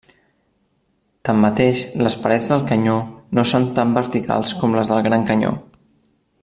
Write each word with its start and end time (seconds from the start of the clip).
Tanmateix, 1.29 1.83
les 2.07 2.17
parets 2.23 2.49
del 2.53 2.65
canyó 2.73 2.97
no 3.39 3.47
són 3.53 3.69
tan 3.77 3.95
verticals 4.01 4.59
com 4.63 4.75
les 4.81 4.93
del 4.95 5.09
Gran 5.11 5.33
Canyó. 5.33 5.57